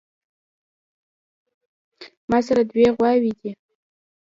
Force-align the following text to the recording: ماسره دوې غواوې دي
ماسره 2.29 2.61
دوې 2.69 2.87
غواوې 2.95 3.31
دي 3.39 3.51